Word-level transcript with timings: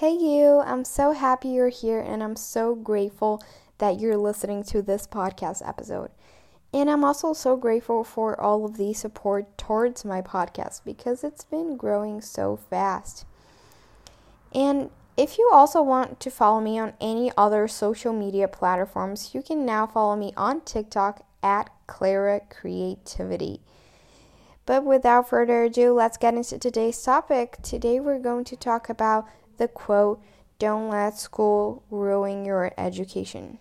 Hey, 0.00 0.16
you, 0.16 0.62
I'm 0.64 0.86
so 0.86 1.12
happy 1.12 1.48
you're 1.48 1.68
here 1.68 2.00
and 2.00 2.22
I'm 2.22 2.34
so 2.34 2.74
grateful 2.74 3.42
that 3.76 4.00
you're 4.00 4.16
listening 4.16 4.62
to 4.62 4.80
this 4.80 5.06
podcast 5.06 5.60
episode. 5.68 6.10
And 6.72 6.88
I'm 6.88 7.04
also 7.04 7.34
so 7.34 7.54
grateful 7.54 8.02
for 8.02 8.40
all 8.40 8.64
of 8.64 8.78
the 8.78 8.94
support 8.94 9.58
towards 9.58 10.02
my 10.02 10.22
podcast 10.22 10.86
because 10.86 11.22
it's 11.22 11.44
been 11.44 11.76
growing 11.76 12.22
so 12.22 12.56
fast. 12.56 13.26
And 14.54 14.88
if 15.18 15.36
you 15.36 15.50
also 15.52 15.82
want 15.82 16.18
to 16.20 16.30
follow 16.30 16.62
me 16.62 16.78
on 16.78 16.94
any 16.98 17.30
other 17.36 17.68
social 17.68 18.14
media 18.14 18.48
platforms, 18.48 19.34
you 19.34 19.42
can 19.42 19.66
now 19.66 19.86
follow 19.86 20.16
me 20.16 20.32
on 20.34 20.62
TikTok 20.62 21.26
at 21.42 21.68
Clara 21.86 22.40
Creativity. 22.48 23.60
But 24.64 24.82
without 24.82 25.28
further 25.28 25.64
ado, 25.64 25.92
let's 25.92 26.16
get 26.16 26.32
into 26.32 26.58
today's 26.58 27.02
topic. 27.02 27.58
Today 27.60 28.00
we're 28.00 28.18
going 28.18 28.44
to 28.44 28.56
talk 28.56 28.88
about 28.88 29.28
the 29.60 29.68
quote, 29.68 30.20
Don't 30.58 30.88
let 30.88 31.18
school 31.18 31.84
ruin 31.90 32.44
your 32.44 32.72
education. 32.76 33.58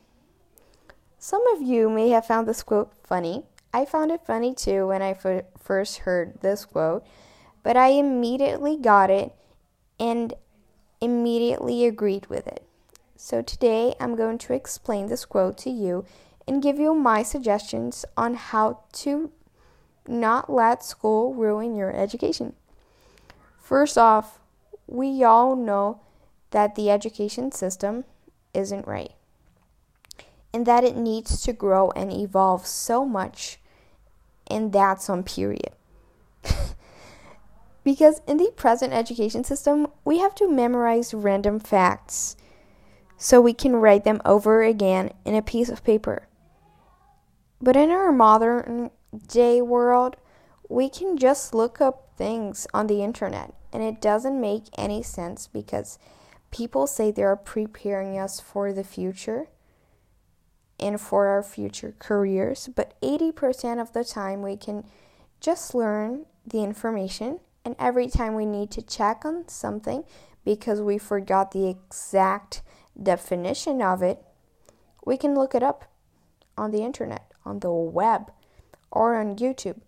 Some 1.20 1.46
of 1.48 1.62
you 1.62 1.90
may 1.90 2.10
have 2.10 2.26
found 2.26 2.48
this 2.48 2.64
quote 2.64 2.92
funny. 3.04 3.44
I 3.74 3.86
found 3.86 4.10
it 4.10 4.26
funny 4.26 4.56
too 4.56 4.88
when 4.88 5.02
I 5.02 5.12
f- 5.12 5.44
first 5.60 6.00
heard 6.00 6.40
this 6.42 6.66
quote, 6.66 7.06
but 7.62 7.76
I 7.76 7.90
immediately 7.90 8.78
got 8.78 9.12
it 9.12 9.34
and 10.00 10.34
immediately 11.02 11.86
agreed 11.86 12.28
with 12.28 12.48
it. 12.48 12.64
So 13.18 13.42
today 13.42 13.94
I'm 14.00 14.16
going 14.16 14.38
to 14.40 14.54
explain 14.54 15.08
this 15.08 15.26
quote 15.26 15.58
to 15.60 15.70
you 15.70 16.06
and 16.48 16.64
give 16.64 16.80
you 16.80 16.96
my 16.96 17.22
suggestions 17.22 18.06
on 18.16 18.36
how 18.36 18.80
to 18.94 19.32
not 20.08 20.50
let 20.50 20.84
school 20.84 21.34
ruin 21.34 21.76
your 21.76 21.94
education. 21.94 22.54
First 23.60 23.98
off, 23.98 24.40
we 24.90 25.24
all 25.24 25.56
know 25.56 26.02
that 26.52 26.76
the 26.76 26.90
education 26.90 27.52
system 27.52 28.06
isn't 28.54 28.88
right 28.88 29.14
and 30.54 30.66
that 30.66 30.84
it 30.84 30.96
needs 30.96 31.42
to 31.42 31.54
grow 31.54 31.92
and 31.92 32.12
evolve 32.12 32.66
so 32.66 33.06
much, 33.06 33.60
and 34.48 34.74
that's 34.74 35.10
on 35.10 35.24
period. 35.24 35.72
because 37.84 38.22
in 38.28 38.38
the 38.38 38.52
present 38.56 38.94
education 38.94 39.44
system, 39.44 39.88
we 40.04 40.18
have 40.18 40.34
to 40.36 40.50
memorize 40.50 41.14
random 41.14 41.60
facts 41.60 42.36
so 43.18 43.40
we 43.40 43.54
can 43.54 43.76
write 43.76 44.06
them 44.06 44.22
over 44.26 44.64
again 44.64 45.12
in 45.26 45.36
a 45.36 45.42
piece 45.42 45.70
of 45.70 45.84
paper. 45.84 46.28
But 47.62 47.76
in 47.76 47.92
our 47.92 48.12
modern 48.12 48.90
day 49.28 49.62
world, 49.62 50.16
we 50.68 50.90
can 50.90 51.18
just 51.18 51.54
look 51.54 51.82
up 51.82 52.09
things 52.20 52.68
on 52.74 52.88
the 52.88 53.02
internet, 53.02 53.54
and 53.72 53.82
it 53.82 54.02
doesn't 54.02 54.40
make 54.40 54.66
any 54.78 55.02
sense 55.02 55.48
because 55.48 55.98
people 56.52 56.86
say 56.86 57.10
they 57.10 57.24
are 57.24 57.38
preparing 57.38 58.20
us 58.20 58.42
for 58.42 58.74
the 58.74 58.84
future 58.84 59.48
and 60.78 61.00
for 61.00 61.28
our 61.28 61.42
future 61.42 61.96
careers, 61.98 62.70
but 62.76 63.00
80% 63.02 63.82
of 63.82 63.94
the 63.94 64.04
time 64.04 64.42
we 64.42 64.58
can 64.58 64.84
just 65.40 65.74
learn 65.74 66.26
the 66.46 66.62
information, 66.62 67.40
and 67.64 67.76
every 67.80 68.08
time 68.08 68.36
we 68.36 68.46
need 68.46 68.70
to 68.72 68.82
check 68.82 69.24
on 69.24 69.48
something 69.48 70.04
because 70.44 70.82
we 70.82 70.98
forgot 70.98 71.52
the 71.52 71.70
exact 71.70 72.62
definition 73.02 73.82
of 73.82 74.02
it, 74.02 74.22
we 75.06 75.16
can 75.16 75.36
look 75.36 75.56
it 75.56 75.64
up 75.64 75.86
on 76.58 76.72
the 76.72 76.84
internet, 76.84 77.32
on 77.46 77.60
the 77.60 77.72
web, 77.72 78.32
or 78.92 79.16
on 79.16 79.38
YouTube. 79.38 79.80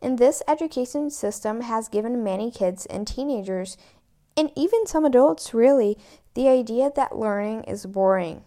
And 0.00 0.18
this 0.18 0.42
education 0.46 1.10
system 1.10 1.62
has 1.62 1.88
given 1.88 2.22
many 2.22 2.50
kids 2.50 2.86
and 2.86 3.06
teenagers, 3.06 3.76
and 4.36 4.52
even 4.56 4.86
some 4.86 5.04
adults 5.04 5.52
really, 5.52 5.98
the 6.34 6.48
idea 6.48 6.90
that 6.94 7.16
learning 7.18 7.64
is 7.64 7.86
boring 7.86 8.44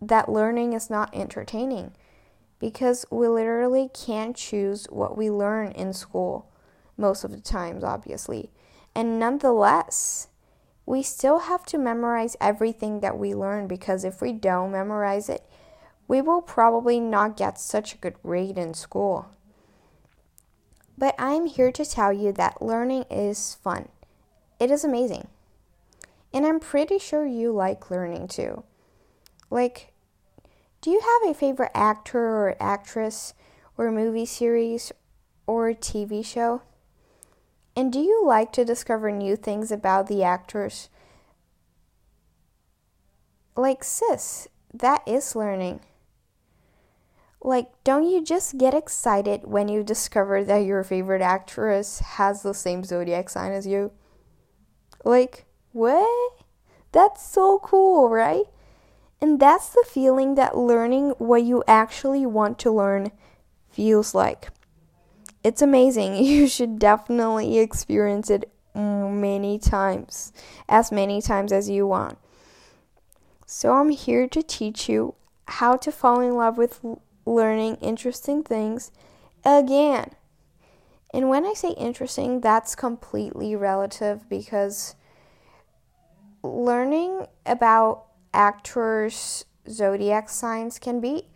that 0.00 0.28
learning 0.28 0.72
is 0.72 0.90
not 0.90 1.14
entertaining 1.14 1.92
because 2.58 3.06
we 3.10 3.28
literally 3.28 3.90
can't 3.92 4.36
choose 4.36 4.86
what 4.90 5.16
we 5.16 5.30
learn 5.30 5.72
in 5.72 5.92
school 5.92 6.50
most 6.96 7.24
of 7.24 7.30
the 7.30 7.40
times, 7.40 7.84
obviously. 7.84 8.50
And 8.94 9.18
nonetheless, 9.18 10.28
we 10.86 11.02
still 11.02 11.40
have 11.40 11.64
to 11.66 11.78
memorize 11.78 12.36
everything 12.40 13.00
that 13.00 13.18
we 13.18 13.34
learn 13.34 13.66
because 13.66 14.04
if 14.04 14.22
we 14.22 14.32
don't 14.32 14.72
memorize 14.72 15.28
it, 15.28 15.42
we 16.08 16.22
will 16.22 16.40
probably 16.40 17.00
not 17.00 17.36
get 17.36 17.58
such 17.58 17.94
a 17.94 17.98
good 17.98 18.14
grade 18.22 18.56
in 18.56 18.72
school. 18.72 19.28
But 20.98 21.14
I'm 21.18 21.46
here 21.46 21.72
to 21.72 21.84
tell 21.84 22.12
you 22.12 22.32
that 22.32 22.62
learning 22.62 23.04
is 23.10 23.56
fun. 23.62 23.88
It 24.58 24.70
is 24.70 24.84
amazing. 24.84 25.28
And 26.32 26.46
I'm 26.46 26.60
pretty 26.60 26.98
sure 26.98 27.26
you 27.26 27.52
like 27.52 27.90
learning 27.90 28.28
too. 28.28 28.64
Like, 29.50 29.92
do 30.80 30.90
you 30.90 31.00
have 31.00 31.30
a 31.30 31.38
favorite 31.38 31.72
actor 31.74 32.18
or 32.18 32.56
actress 32.60 33.34
or 33.76 33.90
movie 33.90 34.26
series 34.26 34.92
or 35.46 35.72
TV 35.72 36.24
show? 36.24 36.62
And 37.74 37.92
do 37.92 38.00
you 38.00 38.24
like 38.24 38.52
to 38.52 38.64
discover 38.64 39.10
new 39.10 39.36
things 39.36 39.70
about 39.70 40.06
the 40.06 40.22
actors? 40.22 40.88
Like, 43.54 43.84
sis, 43.84 44.48
that 44.72 45.02
is 45.06 45.36
learning. 45.36 45.80
Like, 47.46 47.68
don't 47.84 48.10
you 48.10 48.24
just 48.24 48.58
get 48.58 48.74
excited 48.74 49.42
when 49.44 49.68
you 49.68 49.84
discover 49.84 50.42
that 50.42 50.64
your 50.64 50.82
favorite 50.82 51.22
actress 51.22 52.00
has 52.00 52.42
the 52.42 52.52
same 52.52 52.82
zodiac 52.82 53.28
sign 53.28 53.52
as 53.52 53.68
you? 53.68 53.92
Like, 55.04 55.44
what? 55.70 56.42
That's 56.90 57.24
so 57.24 57.60
cool, 57.60 58.10
right? 58.10 58.46
And 59.20 59.38
that's 59.38 59.68
the 59.68 59.84
feeling 59.88 60.34
that 60.34 60.58
learning 60.58 61.10
what 61.18 61.44
you 61.44 61.62
actually 61.68 62.26
want 62.26 62.58
to 62.58 62.72
learn 62.72 63.12
feels 63.70 64.12
like. 64.12 64.48
It's 65.44 65.62
amazing. 65.62 66.16
You 66.24 66.48
should 66.48 66.80
definitely 66.80 67.60
experience 67.60 68.28
it 68.28 68.50
many 68.74 69.60
times, 69.60 70.32
as 70.68 70.90
many 70.90 71.22
times 71.22 71.52
as 71.52 71.70
you 71.70 71.86
want. 71.86 72.18
So, 73.46 73.74
I'm 73.74 73.90
here 73.90 74.26
to 74.26 74.42
teach 74.42 74.88
you 74.88 75.14
how 75.46 75.76
to 75.76 75.92
fall 75.92 76.18
in 76.18 76.34
love 76.34 76.58
with 76.58 76.80
learning 77.26 77.76
interesting 77.76 78.42
things 78.42 78.92
again. 79.44 80.12
And 81.12 81.28
when 81.28 81.44
I 81.44 81.52
say 81.52 81.70
interesting, 81.70 82.40
that's 82.40 82.74
completely 82.74 83.54
relative 83.54 84.28
because 84.28 84.94
learning 86.42 87.26
about 87.44 88.04
actors' 88.32 89.44
zodiac 89.68 90.28
signs 90.28 90.78
can 90.78 91.00
be 91.00 91.28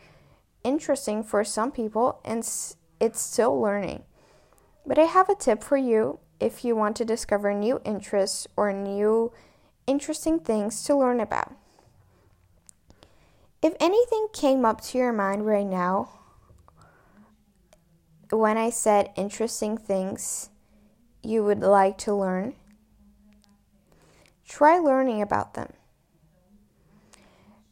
interesting 0.63 1.23
for 1.23 1.43
some 1.45 1.73
people 1.73 2.21
and 2.25 2.41
it's 3.01 3.21
still 3.21 3.61
learning. 3.61 4.05
But 4.87 4.99
I 4.99 5.05
have 5.05 5.29
a 5.29 5.35
tip 5.35 5.63
for 5.63 5.77
you 5.77 6.21
if 6.39 6.65
you 6.65 6.75
want 6.77 6.97
to 6.97 7.05
discover 7.05 7.53
new 7.53 7.81
interests 7.85 8.47
or 8.57 8.73
new 8.73 9.33
interesting 9.87 10.39
things 10.39 10.83
to 10.85 10.97
learn 10.97 11.21
about. 11.21 11.53
If 13.63 13.75
anything 13.79 14.29
came 14.33 14.65
up 14.65 14.81
to 14.83 14.99
your 14.99 15.13
mind 15.13 15.45
right 15.45 15.67
now 15.67 16.09
when 18.31 18.57
I 18.57 18.71
said 18.71 19.11
interesting 19.17 19.77
things 19.77 20.49
you 21.23 21.45
would 21.45 21.61
like 21.61 21.99
to 21.99 22.15
learn, 22.15 22.55
try 24.49 24.79
learning 24.79 25.21
about 25.21 25.55
them. 25.55 25.75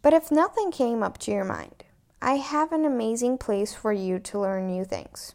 But 0.03 0.12
if 0.12 0.31
nothing 0.31 0.71
came 0.71 1.03
up 1.03 1.16
to 1.19 1.31
your 1.31 1.44
mind, 1.44 1.84
I 2.21 2.34
have 2.34 2.72
an 2.72 2.84
amazing 2.84 3.38
place 3.38 3.75
for 3.75 3.93
you 3.93 4.19
to 4.19 4.41
learn 4.41 4.66
new 4.66 4.84
things. 4.84 5.34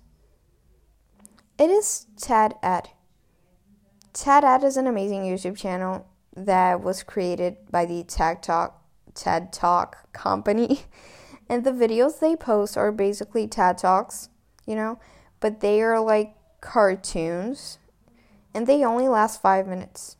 It 1.58 1.70
is 1.70 2.06
TED 2.18 2.56
Ed. 2.62 2.90
TED 4.14 4.44
Ed 4.44 4.64
is 4.64 4.78
an 4.78 4.86
amazing 4.86 5.24
YouTube 5.24 5.58
channel 5.58 6.06
that 6.36 6.82
was 6.82 7.02
created 7.02 7.58
by 7.72 7.86
the 7.86 8.04
TED 8.04 8.44
Talk 8.44 8.83
TED 9.16 9.54
Talk 9.54 10.12
company. 10.14 10.82
And 11.50 11.66
the 11.66 11.72
videos 11.72 12.20
they 12.20 12.38
post 12.38 12.78
are 12.78 12.92
basically 12.92 13.48
TED 13.48 13.78
Talks, 13.78 14.30
you 14.66 14.76
know, 14.76 14.98
but 15.42 15.60
they 15.60 15.82
are 15.82 16.00
like 16.00 16.36
cartoons 16.62 17.80
and 18.54 18.66
they 18.66 18.84
only 18.84 19.10
last 19.10 19.42
5 19.42 19.68
minutes 19.68 20.16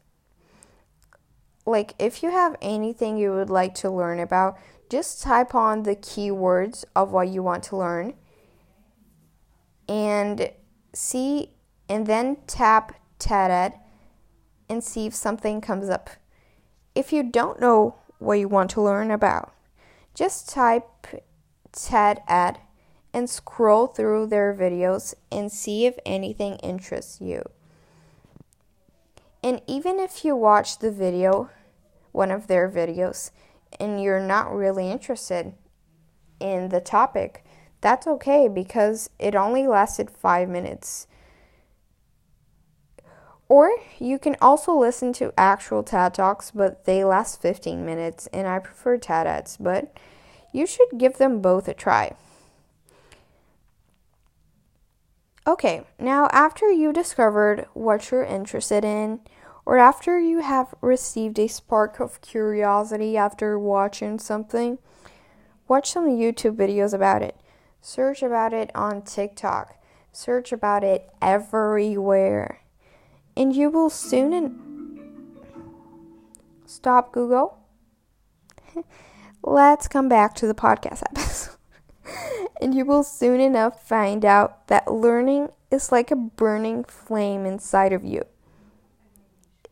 like 1.66 1.96
if 1.98 2.22
you 2.22 2.32
have 2.32 2.56
anything 2.62 3.18
you 3.18 3.32
would 3.32 3.50
like 3.50 3.74
to 3.76 3.90
learn 3.90 4.20
about, 4.20 4.58
just 4.90 5.22
type 5.22 5.56
on 5.56 5.84
the 5.84 5.96
keywords 5.96 6.84
of 6.96 7.12
what 7.12 7.30
you 7.30 7.42
want 7.42 7.64
to 7.64 7.78
learn 7.78 8.14
and 9.88 10.52
see 10.94 11.52
and 11.90 12.06
then 12.06 12.38
tap 12.48 12.96
TED 13.20 13.52
Ed 13.52 13.80
and 14.70 14.84
see 14.84 15.06
if 15.06 15.16
something 15.16 15.62
comes 15.62 15.90
up. 15.90 16.10
If 16.96 17.12
you 17.12 17.24
don't 17.24 17.60
know 17.60 17.96
what 18.24 18.40
you 18.40 18.48
want 18.48 18.70
to 18.72 18.82
learn 18.82 19.12
about, 19.12 19.54
just 20.16 20.50
type 20.50 20.88
TED 21.72 22.22
Ed 22.28 22.60
and 23.14 23.30
scroll 23.30 23.88
through 23.88 24.28
their 24.28 24.54
videos 24.54 25.14
and 25.32 25.52
see 25.52 25.86
if 25.86 25.98
anything 26.06 26.56
interests 26.58 27.22
you. 27.22 27.44
And 29.44 29.62
even 29.68 30.00
if 30.00 30.24
you 30.24 30.36
watch 30.36 30.80
the 30.80 30.92
video, 30.92 31.50
one 32.12 32.32
of 32.32 32.48
their 32.48 32.70
videos, 32.70 33.32
and 33.80 34.02
you're 34.02 34.20
not 34.20 34.54
really 34.54 34.90
interested 34.90 35.54
in 36.40 36.70
the 36.70 36.80
topic, 36.80 37.44
that's 37.82 38.08
okay 38.08 38.48
because 38.48 39.10
it 39.20 39.36
only 39.36 39.68
lasted 39.68 40.10
five 40.10 40.48
minutes. 40.48 41.08
Or 43.50 43.72
you 44.00 44.18
can 44.18 44.36
also 44.42 44.74
listen 44.74 45.14
to 45.14 45.34
actual 45.38 45.84
TED 45.84 46.14
Talks, 46.14 46.52
but 46.52 46.86
they 46.86 47.04
last 47.04 47.42
15 47.42 47.86
minutes, 47.86 48.28
and 48.34 48.48
I 48.48 48.60
prefer 48.60 48.98
TEDx, 48.98 49.58
but 49.60 49.96
you 50.52 50.66
should 50.66 50.98
give 50.98 51.18
them 51.18 51.42
both 51.42 51.68
a 51.68 51.74
try. 51.74 52.16
Okay, 55.46 55.84
now 56.00 56.30
after 56.32 56.72
you 56.72 56.94
discovered 56.94 57.66
what 57.74 58.10
you're 58.10 58.24
interested 58.24 58.86
in, 58.86 59.20
or 59.66 59.78
after 59.78 60.18
you 60.18 60.40
have 60.40 60.74
received 60.80 61.38
a 61.38 61.48
spark 61.48 62.00
of 62.00 62.22
curiosity 62.22 63.18
after 63.18 63.60
watching 63.60 64.20
something, 64.20 64.78
watch 65.68 65.92
some 65.92 66.08
YouTube 66.08 66.56
videos 66.56 66.94
about 66.94 67.22
it. 67.22 67.36
Search 67.82 68.24
about 68.24 68.54
it 68.54 68.72
on 68.74 69.02
TikTok. 69.02 69.78
Search 70.14 70.54
about 70.54 70.84
it 70.84 71.10
everywhere. 71.22 72.63
And 73.36 73.56
you 73.56 73.70
will 73.70 73.90
soon 73.90 74.34
in- 74.34 75.40
stop 76.66 77.12
Google. 77.12 77.58
Let's 79.44 79.88
come 79.88 80.08
back 80.08 80.36
to 80.36 80.48
the 80.48 80.54
podcast 80.54 81.02
episode. 81.10 81.58
and 82.62 82.76
you 82.76 82.86
will 82.86 83.04
soon 83.04 83.40
enough 83.40 83.88
find 83.88 84.24
out 84.24 84.68
that 84.68 84.92
learning 84.92 85.50
is 85.72 85.92
like 85.92 86.12
a 86.12 86.16
burning 86.16 86.84
flame 86.84 87.46
inside 87.46 87.94
of 87.94 88.04
you. 88.04 88.24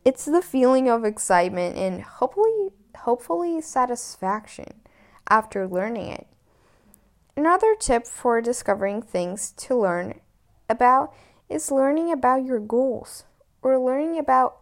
It's 0.04 0.24
the 0.24 0.42
feeling 0.42 0.88
of 0.88 1.04
excitement 1.04 1.76
and 1.76 2.02
hopefully 2.02 2.70
hopefully 2.98 3.60
satisfaction 3.60 4.80
after 5.28 5.66
learning 5.66 6.08
it. 6.08 6.26
Another 7.36 7.74
tip 7.78 8.06
for 8.06 8.40
discovering 8.40 9.00
things 9.00 9.52
to 9.52 9.74
learn 9.74 10.20
about 10.68 11.14
is 11.48 11.70
learning 11.70 12.12
about 12.12 12.44
your 12.44 12.60
goals 12.60 13.24
or 13.62 13.78
learning 13.78 14.18
about 14.18 14.56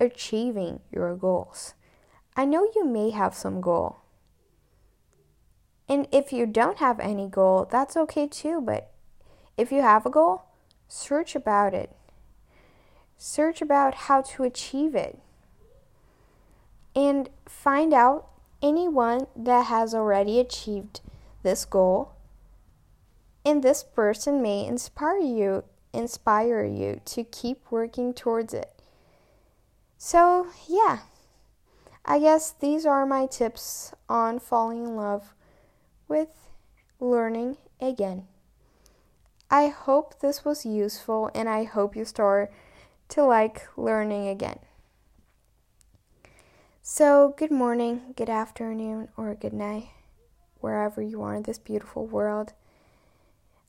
achieving 0.00 0.80
your 0.90 1.14
goals. 1.16 1.74
I 2.36 2.44
know 2.44 2.70
you 2.74 2.84
may 2.84 3.10
have 3.10 3.34
some 3.34 3.60
goal. 3.60 3.96
And 5.88 6.06
if 6.12 6.32
you 6.32 6.46
don't 6.46 6.78
have 6.78 7.00
any 7.00 7.28
goal, 7.28 7.66
that's 7.70 7.96
okay 7.96 8.26
too, 8.28 8.60
but 8.60 8.92
if 9.56 9.72
you 9.72 9.82
have 9.82 10.06
a 10.06 10.10
goal, 10.10 10.42
search 10.86 11.34
about 11.34 11.74
it. 11.74 11.90
Search 13.16 13.60
about 13.60 13.94
how 13.94 14.22
to 14.22 14.44
achieve 14.44 14.94
it. 14.94 15.18
And 16.94 17.28
find 17.46 17.92
out 17.92 18.28
anyone 18.62 19.26
that 19.34 19.66
has 19.66 19.94
already 19.94 20.38
achieved 20.38 21.00
this 21.42 21.64
goal. 21.64 22.12
And 23.44 23.62
this 23.62 23.82
person 23.82 24.42
may 24.42 24.66
inspire 24.66 25.18
you, 25.18 25.64
inspire 25.92 26.64
you 26.64 27.00
to 27.04 27.24
keep 27.24 27.70
working 27.70 28.14
towards 28.14 28.54
it. 28.54 28.70
So, 29.96 30.48
yeah. 30.68 31.00
I 32.04 32.18
guess 32.20 32.52
these 32.52 32.86
are 32.86 33.04
my 33.04 33.26
tips 33.26 33.92
on 34.08 34.38
falling 34.38 34.84
in 34.84 34.96
love 34.96 35.34
with 36.08 36.28
learning 37.00 37.58
again. 37.80 38.26
I 39.50 39.68
hope 39.68 40.20
this 40.20 40.44
was 40.44 40.64
useful 40.64 41.30
and 41.34 41.48
I 41.48 41.64
hope 41.64 41.96
you 41.96 42.04
start 42.04 42.52
to 43.10 43.24
like 43.24 43.66
learning 43.76 44.28
again. 44.28 44.58
So, 46.82 47.34
good 47.36 47.50
morning, 47.50 48.14
good 48.16 48.30
afternoon, 48.30 49.08
or 49.16 49.34
good 49.34 49.52
night 49.52 49.88
wherever 50.60 51.02
you 51.02 51.20
are 51.22 51.34
in 51.34 51.42
this 51.42 51.58
beautiful 51.58 52.06
world. 52.06 52.54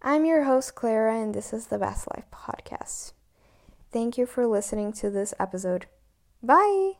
I'm 0.01 0.23
your 0.23 0.43
host, 0.45 0.75
Clara, 0.75 1.19
and 1.19 1.35
this 1.35 1.51
is 1.51 1.67
the 1.67 1.77
Best 1.77 2.07
Life 2.07 2.23
Podcast. 2.33 3.11
Thank 3.91 4.17
you 4.17 4.25
for 4.25 4.47
listening 4.47 4.93
to 4.93 5.09
this 5.09 5.33
episode. 5.39 5.87
Bye! 6.41 6.93